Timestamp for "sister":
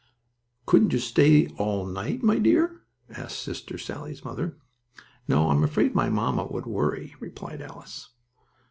3.39-3.77